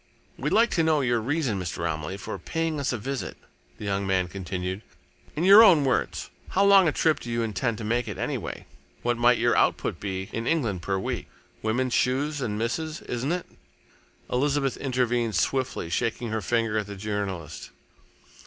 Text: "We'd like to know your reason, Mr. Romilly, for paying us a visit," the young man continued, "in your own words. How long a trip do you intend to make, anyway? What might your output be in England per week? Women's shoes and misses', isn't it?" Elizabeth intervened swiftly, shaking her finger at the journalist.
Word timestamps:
"We'd 0.35 0.51
like 0.51 0.71
to 0.71 0.83
know 0.83 1.01
your 1.01 1.21
reason, 1.21 1.59
Mr. 1.59 1.83
Romilly, 1.83 2.17
for 2.17 2.39
paying 2.39 2.79
us 2.79 2.91
a 2.91 2.97
visit," 2.97 3.37
the 3.77 3.85
young 3.85 4.07
man 4.07 4.27
continued, 4.29 4.81
"in 5.35 5.43
your 5.43 5.63
own 5.63 5.85
words. 5.85 6.31
How 6.49 6.65
long 6.65 6.87
a 6.87 6.91
trip 6.91 7.19
do 7.19 7.29
you 7.29 7.43
intend 7.43 7.77
to 7.77 7.83
make, 7.83 8.07
anyway? 8.07 8.65
What 9.03 9.19
might 9.19 9.37
your 9.37 9.55
output 9.55 9.99
be 9.99 10.27
in 10.33 10.47
England 10.47 10.81
per 10.81 10.97
week? 10.97 11.27
Women's 11.61 11.93
shoes 11.93 12.41
and 12.41 12.57
misses', 12.57 13.01
isn't 13.01 13.31
it?" 13.31 13.45
Elizabeth 14.31 14.75
intervened 14.77 15.35
swiftly, 15.35 15.87
shaking 15.91 16.29
her 16.31 16.41
finger 16.41 16.79
at 16.79 16.87
the 16.87 16.95
journalist. 16.95 17.69